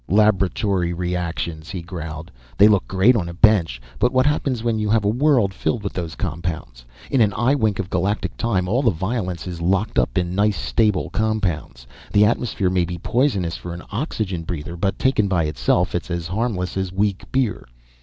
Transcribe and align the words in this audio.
"Laboratory 0.09 0.93
reactions!" 0.95 1.69
he 1.69 1.83
growled. 1.83 2.31
"They 2.57 2.67
look 2.67 2.87
great 2.87 3.15
on 3.15 3.29
a 3.29 3.35
bench 3.35 3.79
but 3.99 4.11
what 4.11 4.25
happens 4.25 4.63
when 4.63 4.79
you 4.79 4.89
have 4.89 5.05
a 5.05 5.07
world 5.07 5.53
filled 5.53 5.83
with 5.83 5.93
those 5.93 6.15
compounds? 6.15 6.83
In 7.11 7.21
an 7.21 7.31
eye 7.35 7.53
wink 7.53 7.77
of 7.77 7.87
galactic 7.87 8.35
time 8.35 8.67
all 8.67 8.81
the 8.81 8.89
violence 8.89 9.45
is 9.45 9.61
locked 9.61 9.99
up 9.99 10.17
in 10.17 10.33
nice, 10.33 10.57
stable 10.59 11.11
compounds. 11.11 11.85
The 12.13 12.25
atmosphere 12.25 12.71
may 12.71 12.85
be 12.85 12.97
poisonous 12.97 13.57
for 13.57 13.75
an 13.75 13.83
oxygen 13.91 14.41
breather, 14.41 14.75
but 14.75 14.97
taken 14.97 15.27
by 15.27 15.43
itself 15.43 15.93
it's 15.93 16.09
as 16.09 16.25
harmless 16.25 16.77
as 16.77 16.91
weak 16.91 17.31
beer. 17.31 17.67